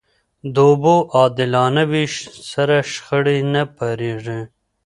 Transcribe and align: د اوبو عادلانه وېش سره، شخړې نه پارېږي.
د 0.53 0.55
اوبو 0.69 0.95
عادلانه 1.15 1.83
وېش 1.91 2.13
سره، 2.51 2.75
شخړې 2.91 3.37
نه 3.53 3.63
پارېږي. 3.77 4.41